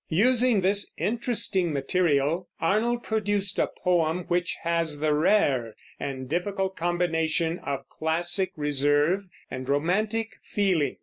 Using 0.09 0.61
this 0.61 0.93
interesting 0.97 1.71
material, 1.71 2.49
Arnold 2.59 3.03
produced 3.03 3.59
a 3.59 3.69
poem 3.83 4.23
which 4.29 4.57
has 4.63 4.97
the 4.97 5.13
rare 5.13 5.75
and 5.99 6.27
difficult 6.27 6.75
combination 6.75 7.59
of 7.59 7.87
classic 7.87 8.51
reserve 8.55 9.25
and 9.51 9.69
romantic 9.69 10.37
feeling. 10.41 10.97